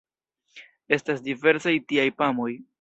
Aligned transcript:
Estas 0.97 1.23
diversaj 1.29 1.77
tiaj 1.93 2.11
mapoj. 2.23 2.53